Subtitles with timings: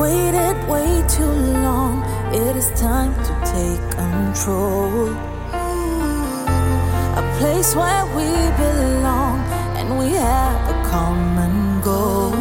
[0.00, 1.34] waited way too
[1.66, 2.02] long.
[2.32, 5.08] It is time to take control.
[7.22, 8.30] A place where we
[8.64, 9.38] belong
[9.78, 12.32] and we have a common goal.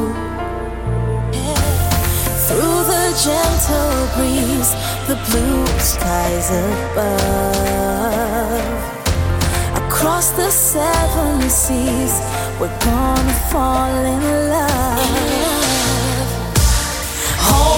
[2.47, 4.71] Through the gentle breeze,
[5.09, 7.59] the blue skies above.
[9.83, 12.13] Across the seven seas,
[12.59, 15.38] we're gonna fall in love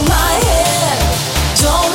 [0.08, 1.00] my head.
[1.62, 1.91] Don't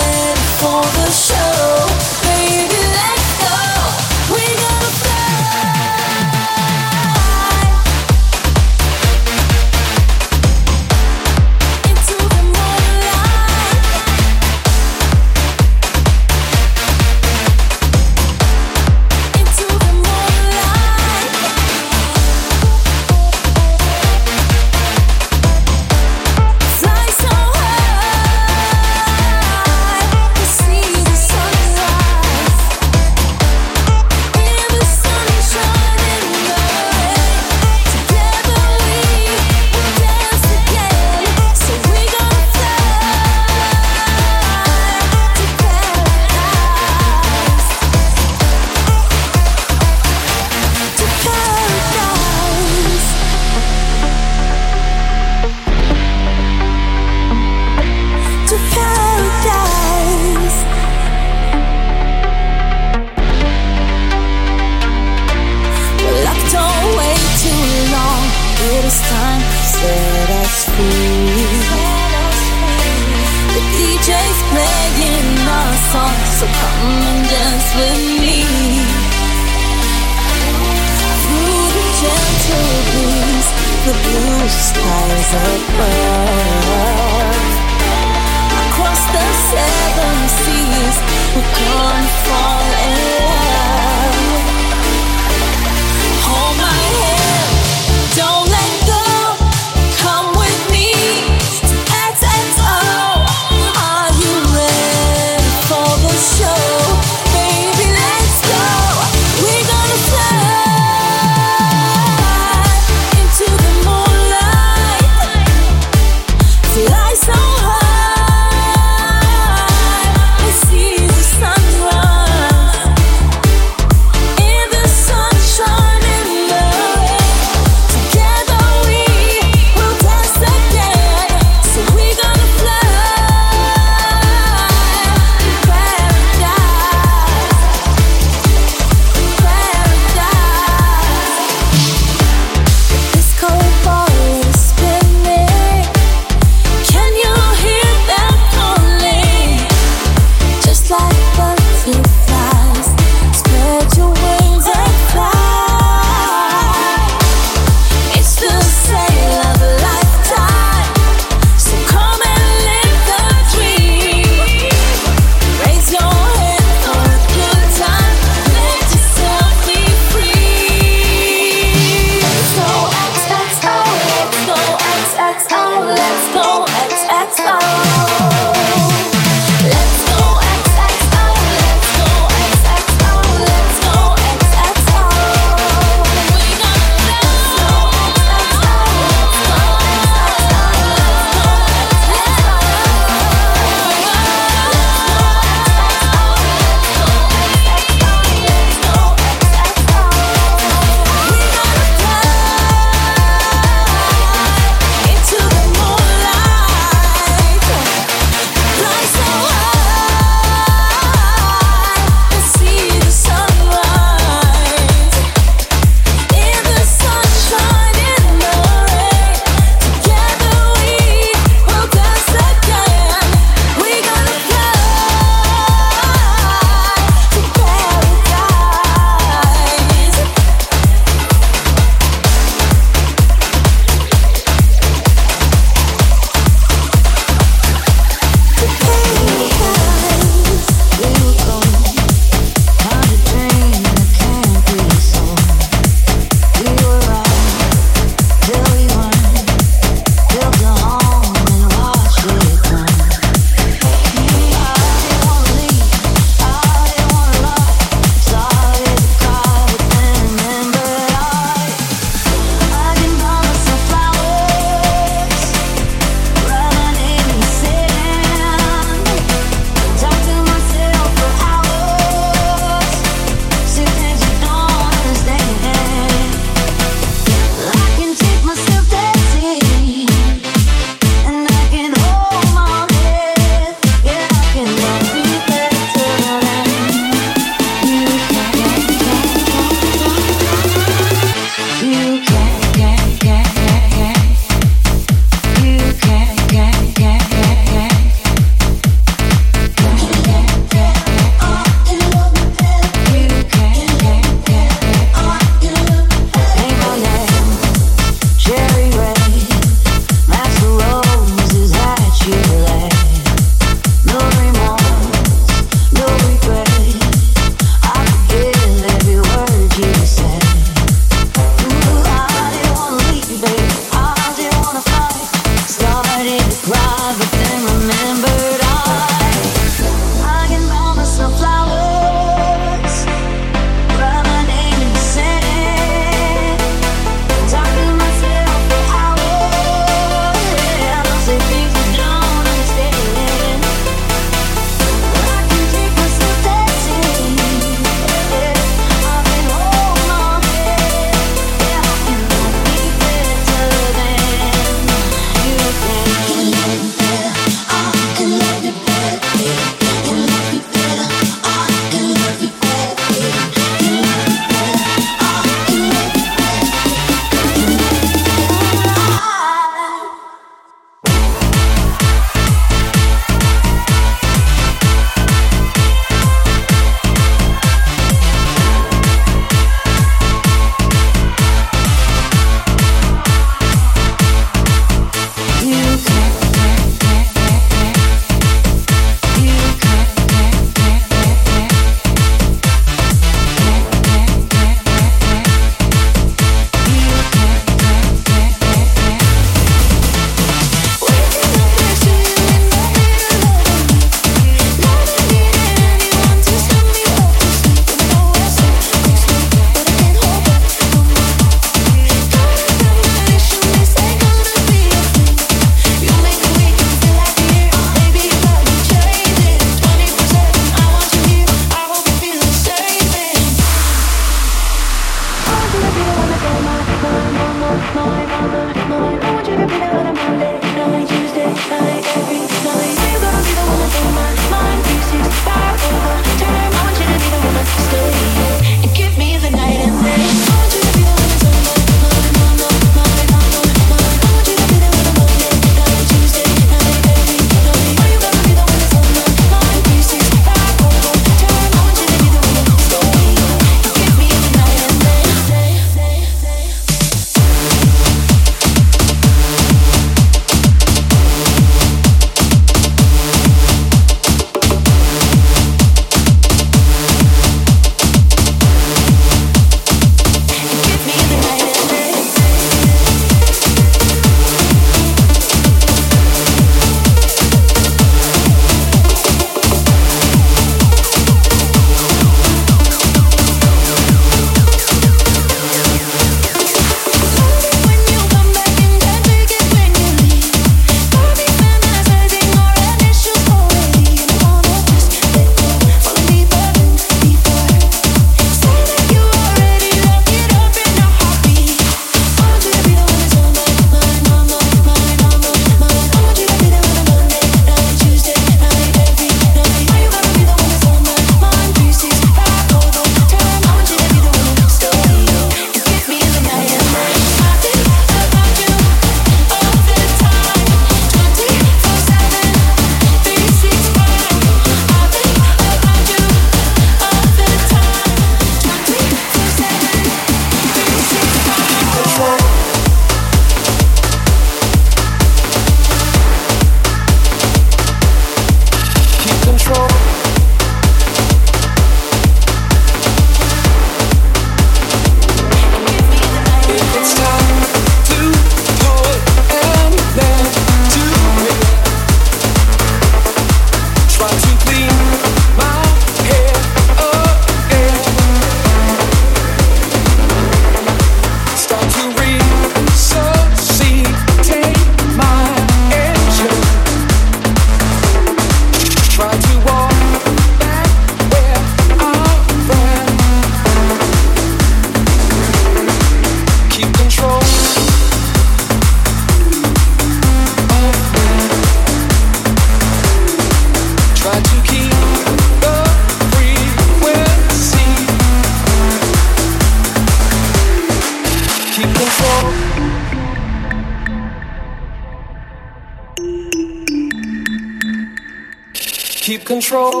[599.71, 600.00] control.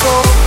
[0.00, 0.39] soul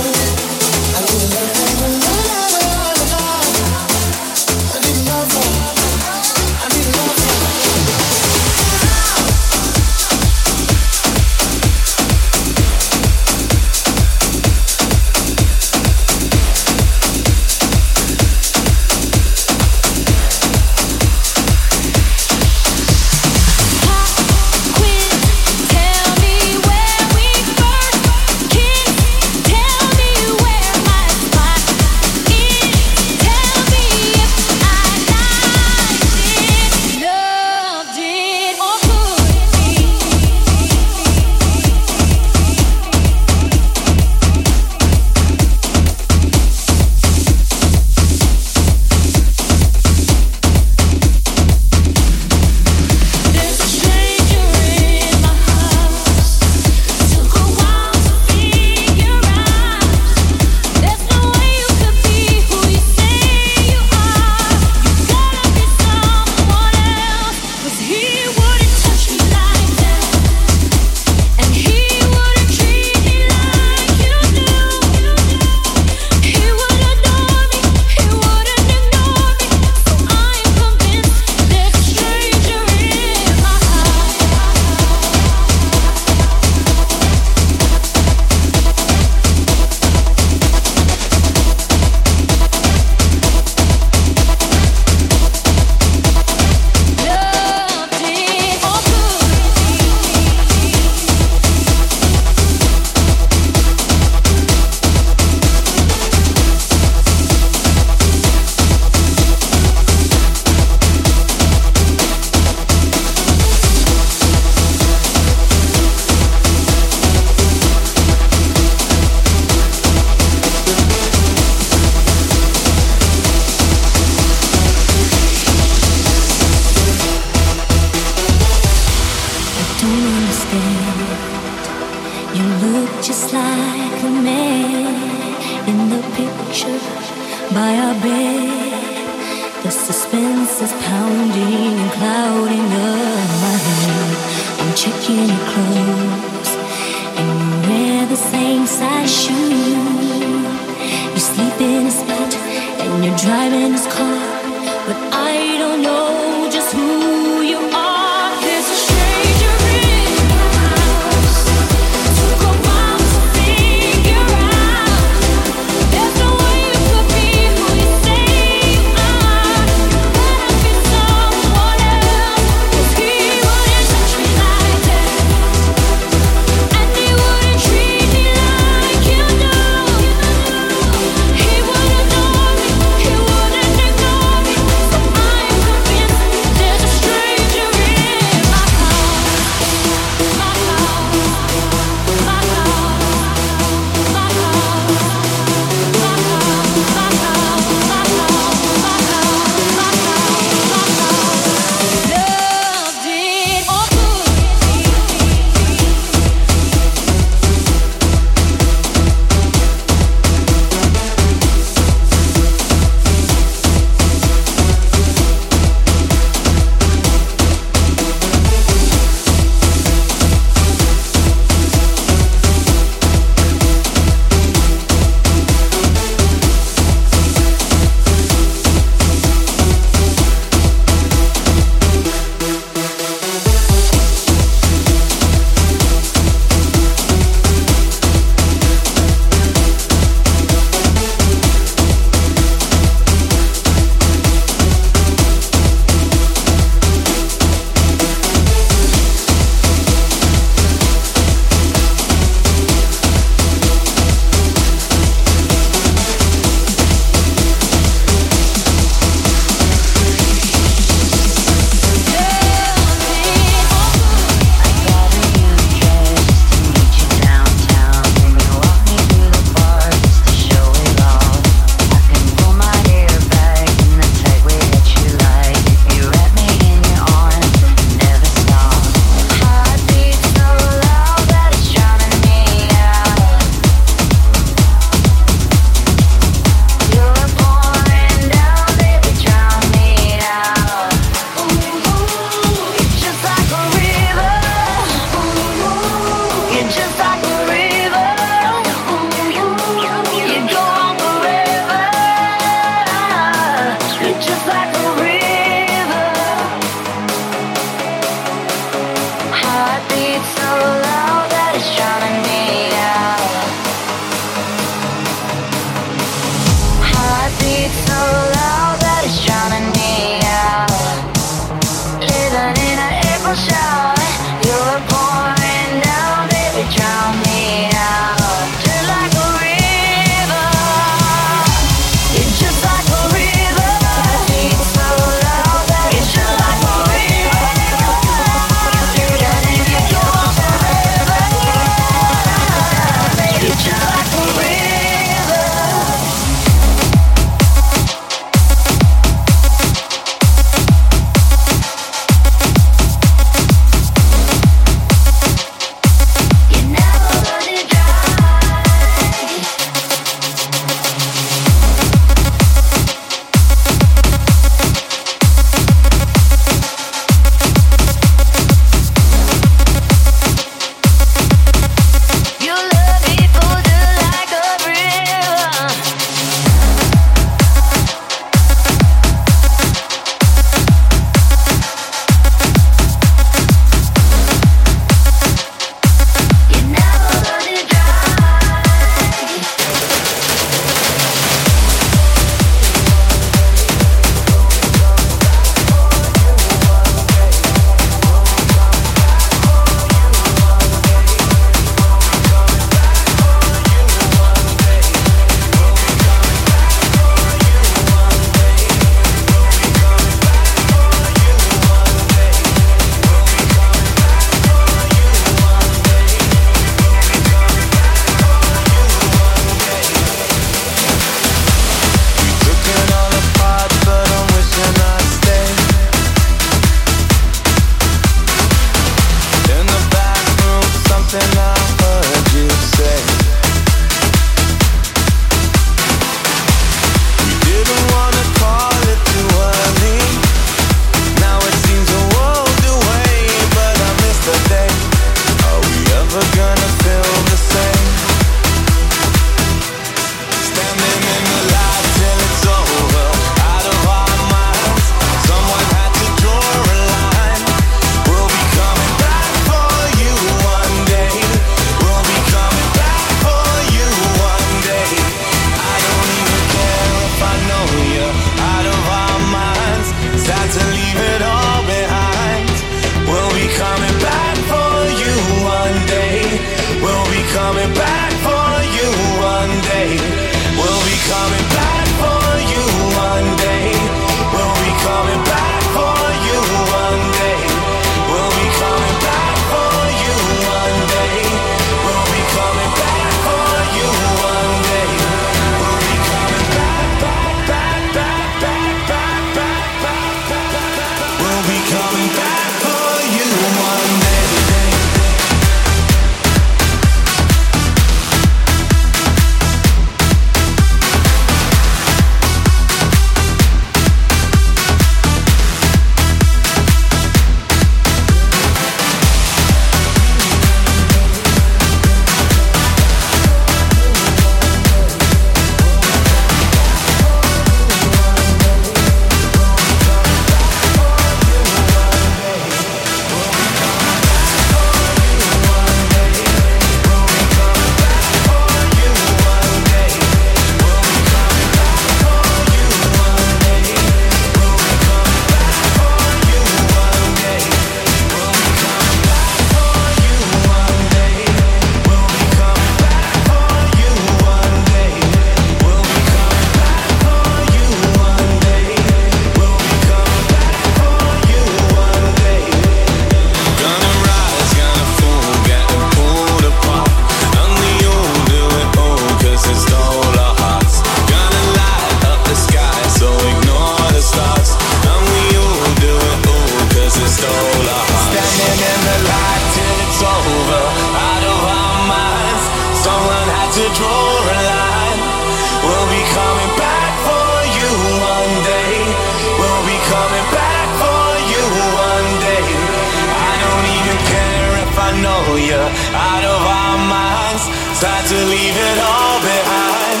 [595.02, 597.44] know you're out of our minds.
[597.80, 600.00] Time to leave it all behind.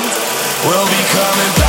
[0.66, 1.63] We'll be coming back.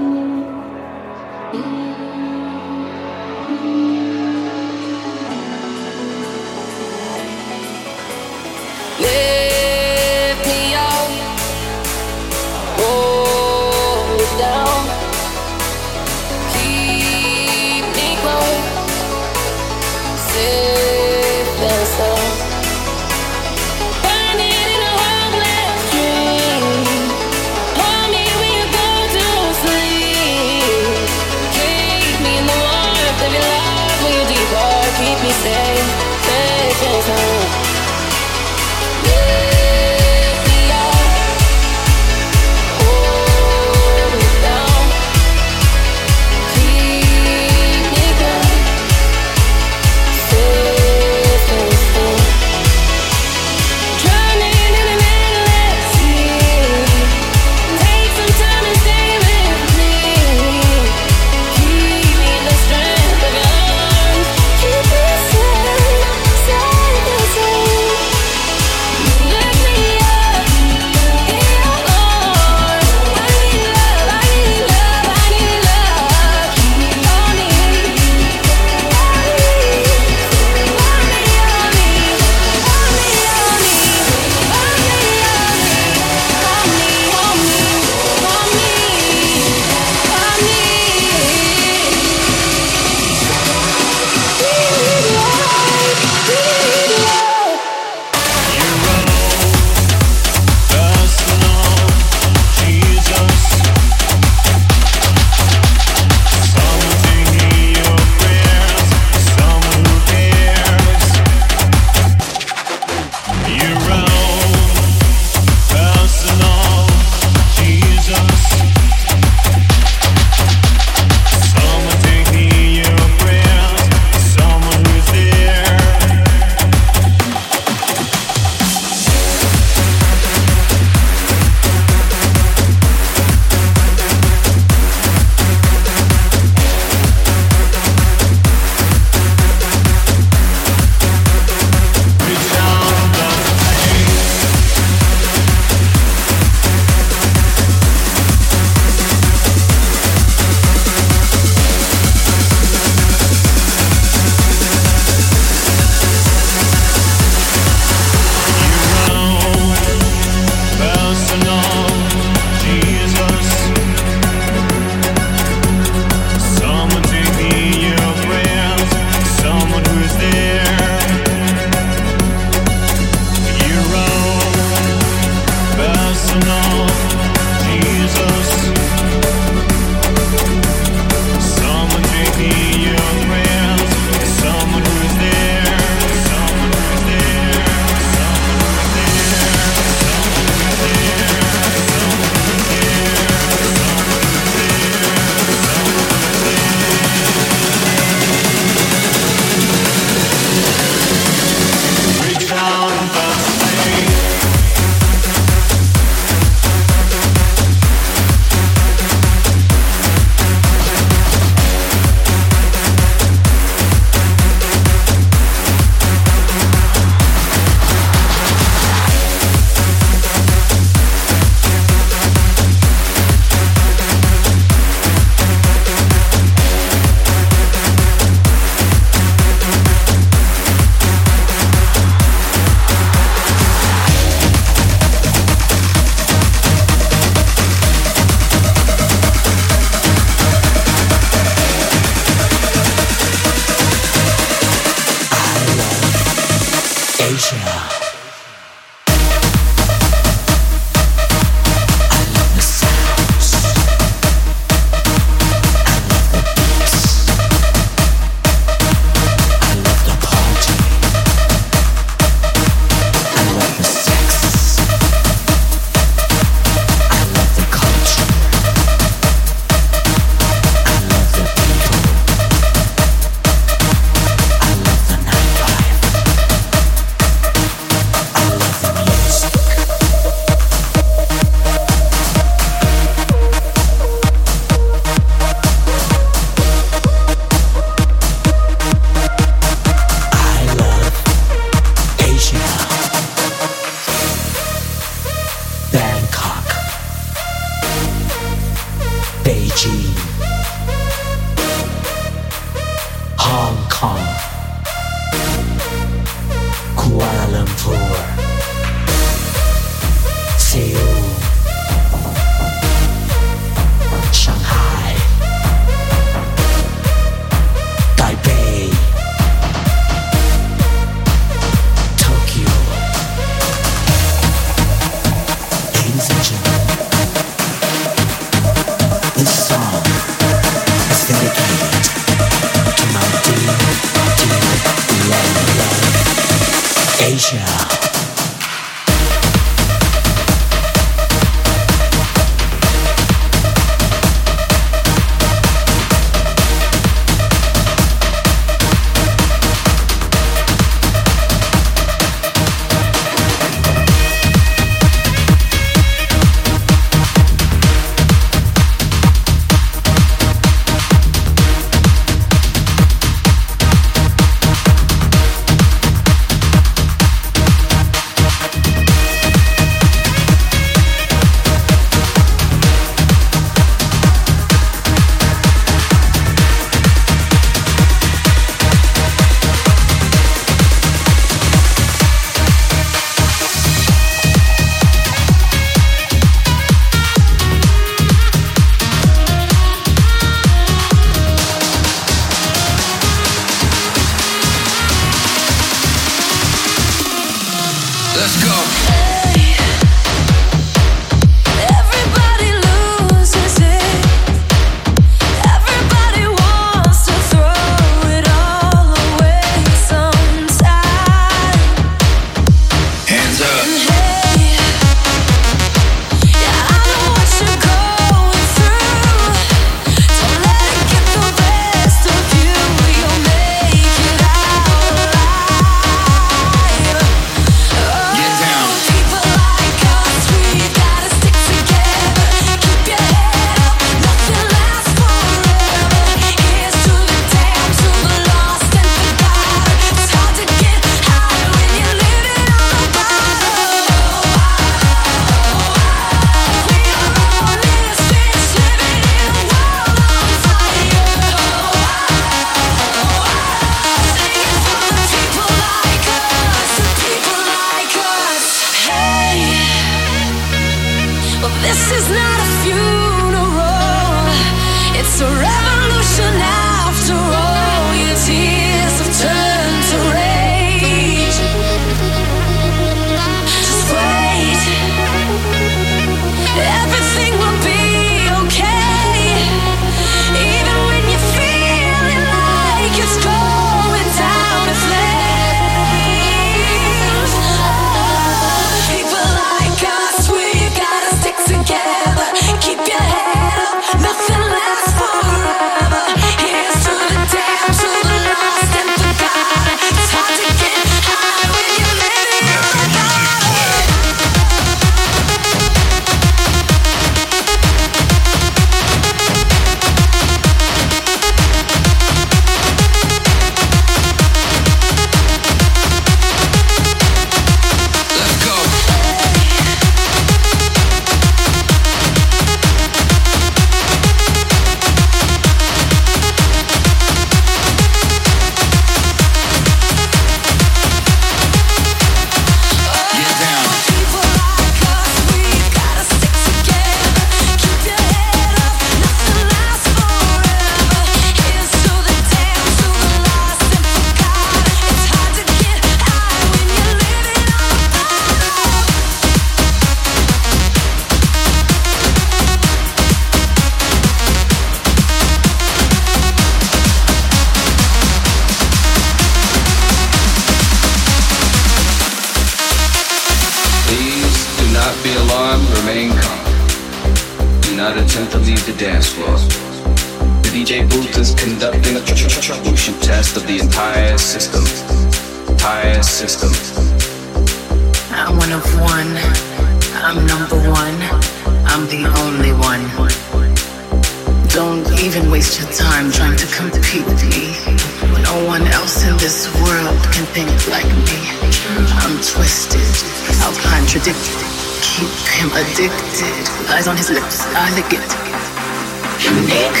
[599.38, 600.00] Unique.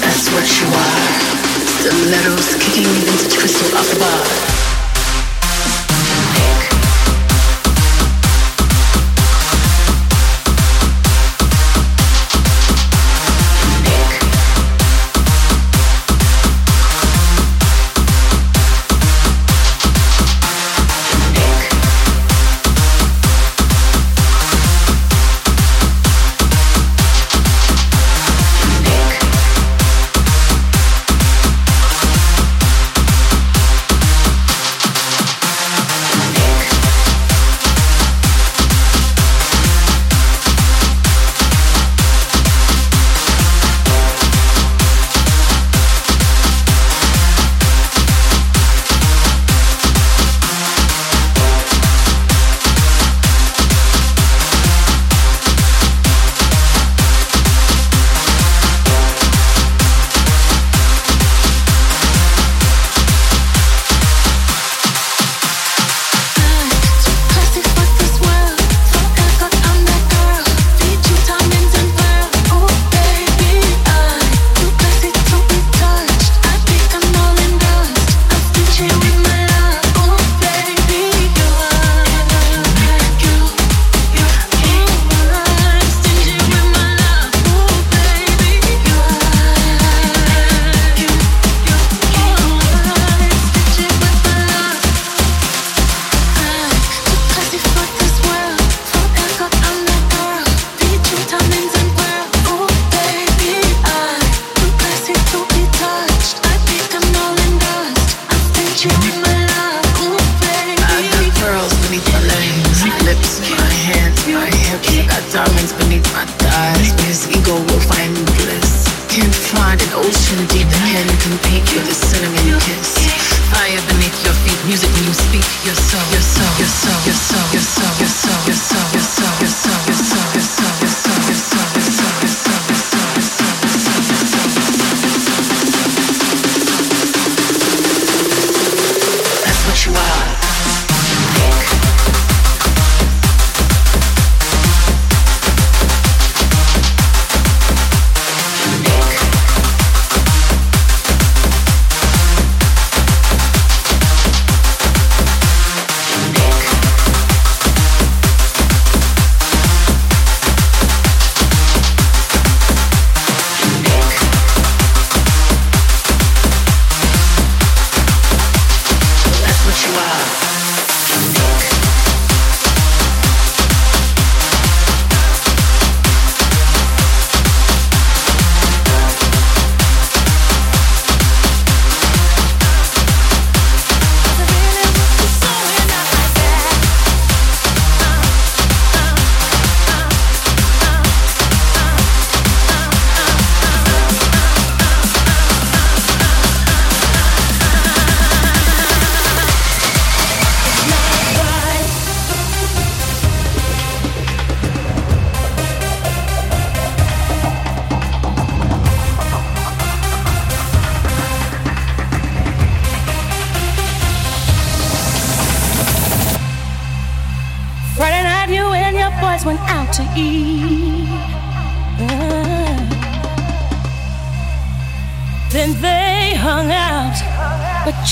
[0.00, 1.34] That's what you are.
[1.84, 4.53] The metal's kicking into crystal off the bar.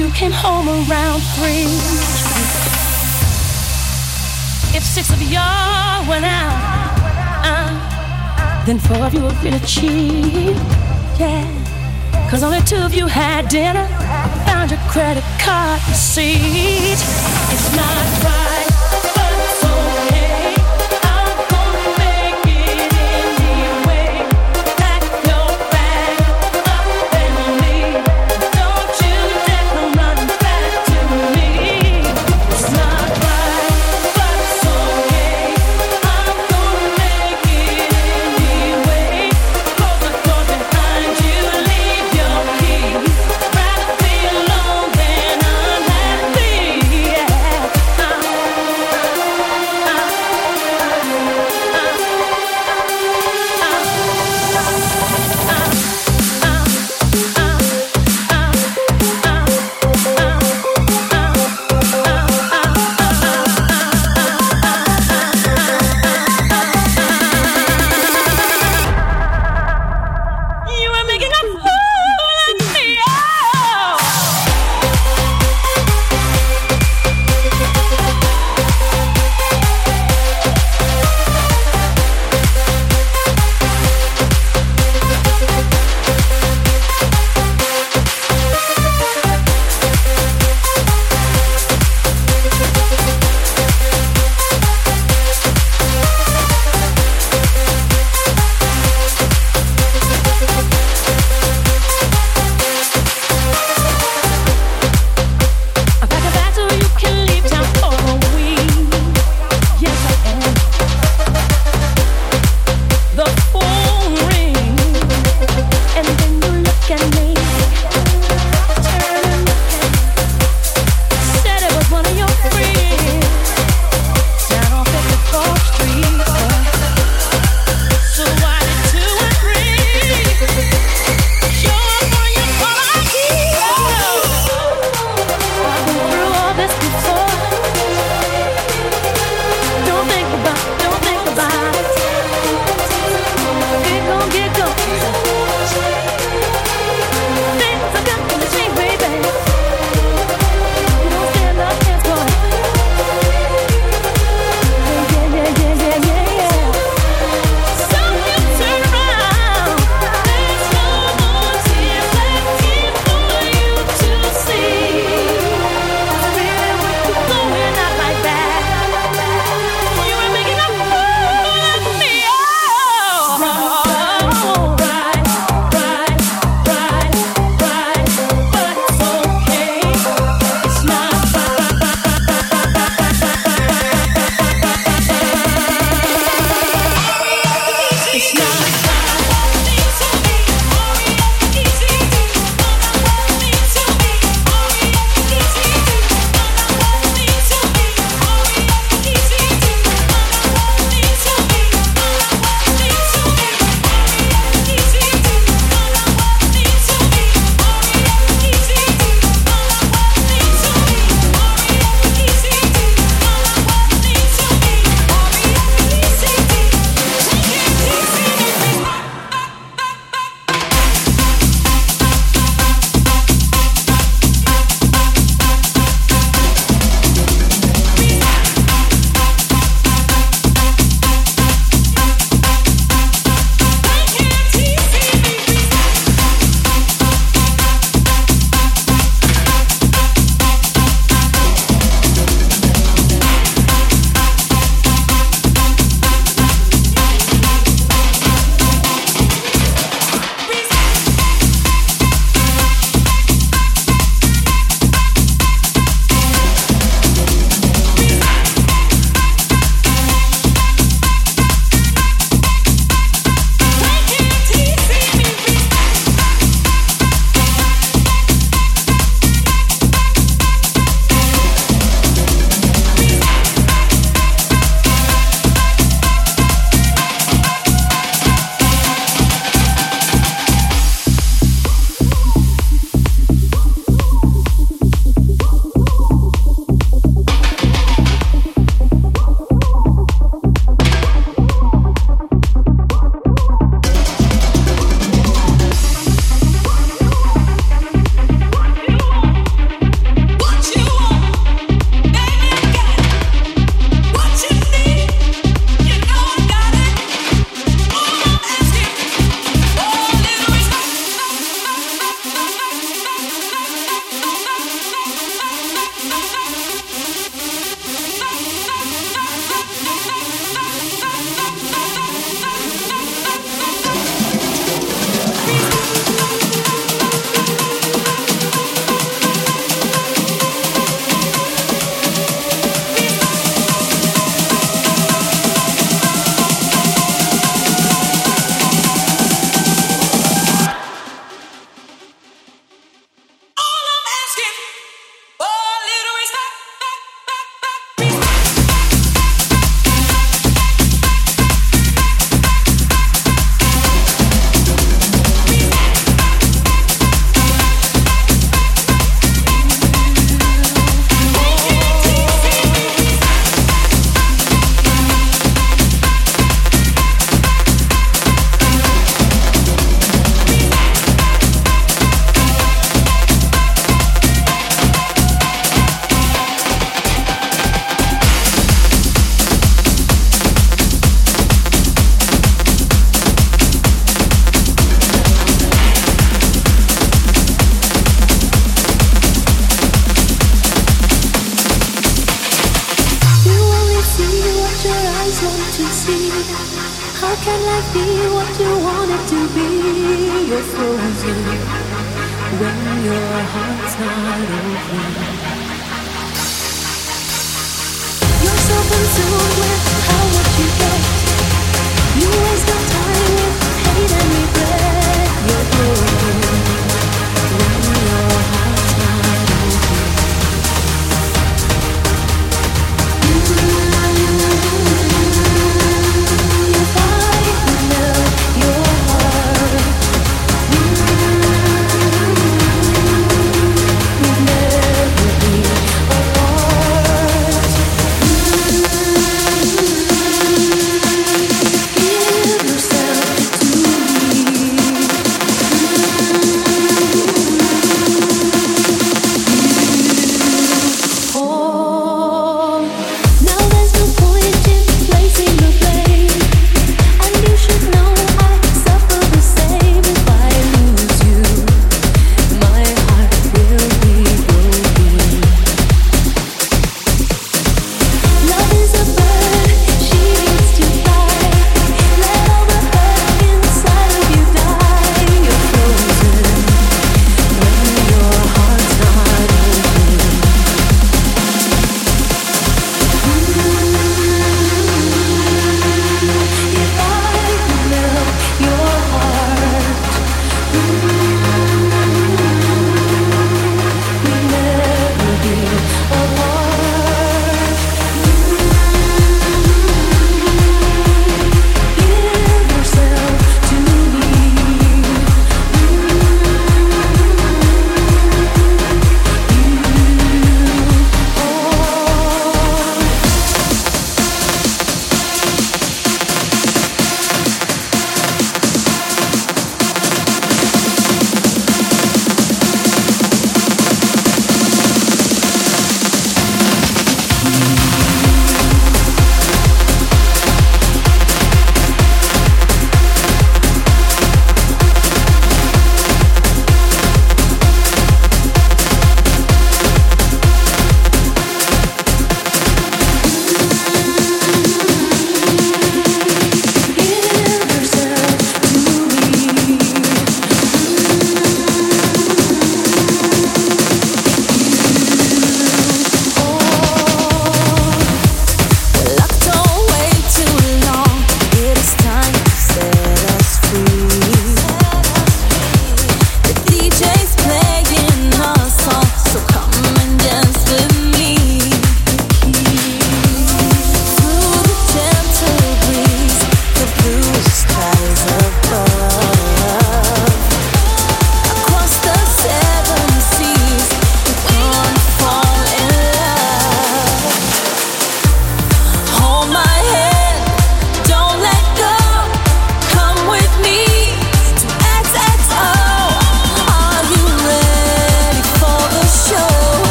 [0.00, 1.68] you came home around three.
[4.74, 6.56] If six of y'all went out,
[7.44, 10.56] uh, then four of you would really cheap.
[11.20, 11.44] Yeah.
[12.30, 13.86] Cause only two of you had dinner.
[14.46, 17.00] Found your credit card receipt.
[17.52, 18.49] It's not right.